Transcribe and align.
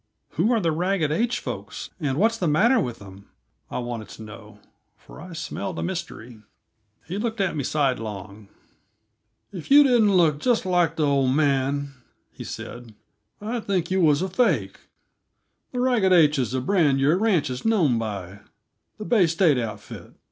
"Who 0.29 0.51
are 0.51 0.59
the 0.59 0.71
Ragged 0.71 1.11
H 1.11 1.37
folks, 1.39 1.91
and 1.99 2.17
what's 2.17 2.39
the 2.39 2.47
matter 2.47 2.79
with 2.79 2.97
them?" 2.97 3.29
I 3.69 3.77
wanted 3.77 4.09
to 4.09 4.23
know 4.23 4.57
for 4.97 5.21
I 5.21 5.33
smelled 5.33 5.77
a 5.77 5.83
mystery. 5.83 6.41
He 7.05 7.19
looked 7.19 7.39
at 7.39 7.55
me 7.55 7.63
sidelong. 7.63 8.49
"If 9.51 9.69
you 9.69 9.83
didn't 9.83 10.15
look 10.17 10.39
just 10.39 10.65
like 10.65 10.95
the 10.95 11.05
old 11.05 11.35
man," 11.35 11.93
he 12.31 12.43
said, 12.43 12.95
"I'd 13.39 13.65
think 13.65 13.91
yuh 13.91 14.01
were 14.01 14.13
a 14.13 14.27
fake; 14.27 14.79
the 15.71 15.79
Ragged 15.79 16.11
H 16.11 16.39
is 16.39 16.53
the 16.53 16.61
brand 16.61 16.99
your 16.99 17.15
ranch 17.15 17.51
is 17.51 17.63
known 17.63 17.99
by 17.99 18.39
the 18.97 19.05
Bay 19.05 19.27
State 19.27 19.59
outfit. 19.59 20.15